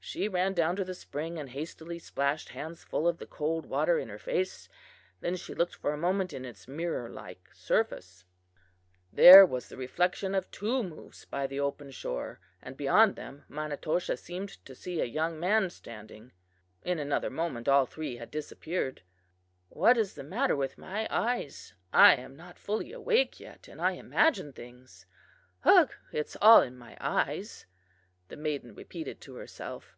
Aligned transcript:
She 0.00 0.26
ran 0.26 0.54
down 0.54 0.74
to 0.76 0.86
the 0.86 0.94
spring 0.94 1.38
and 1.38 1.50
hastily 1.50 1.98
splashed 1.98 2.50
handsful 2.50 3.06
of 3.06 3.18
the 3.18 3.26
cold 3.26 3.66
water 3.66 3.98
in 3.98 4.08
her 4.08 4.18
face; 4.18 4.70
then 5.20 5.36
she 5.36 5.52
looked 5.52 5.74
for 5.74 5.92
a 5.92 5.98
moment 5.98 6.32
in 6.32 6.46
its 6.46 6.66
mirror 6.66 7.10
like 7.10 7.50
surface. 7.52 8.24
There 9.12 9.44
was 9.44 9.68
the 9.68 9.76
reflection 9.76 10.34
of 10.34 10.50
two 10.50 10.82
moose 10.82 11.26
by 11.26 11.46
the 11.46 11.60
open 11.60 11.90
shore 11.90 12.40
and 12.62 12.74
beyond 12.74 13.16
them 13.16 13.44
Manitoshaw 13.50 14.14
seemed 14.16 14.64
to 14.64 14.74
see 14.74 15.02
a 15.02 15.04
young 15.04 15.38
man 15.38 15.68
standing. 15.68 16.32
In 16.84 16.98
another 16.98 17.28
moment 17.28 17.68
all 17.68 17.84
three 17.84 18.16
had 18.16 18.30
disappeared. 18.30 19.02
"'What 19.68 19.98
is 19.98 20.14
the 20.14 20.22
matter 20.24 20.56
with 20.56 20.78
my 20.78 21.06
eyes? 21.10 21.74
I 21.92 22.14
am 22.16 22.34
not 22.34 22.58
fully 22.58 22.92
awake 22.92 23.40
yet, 23.40 23.68
and 23.68 23.78
I 23.78 23.90
imagine 23.92 24.54
things. 24.54 25.04
Ugh, 25.66 25.90
it 26.12 26.28
is 26.28 26.36
all 26.40 26.62
in 26.62 26.78
my 26.78 26.96
eyes,' 26.98 27.66
the 28.28 28.36
maiden 28.36 28.74
repeated 28.74 29.20
to 29.22 29.34
herself. 29.36 29.96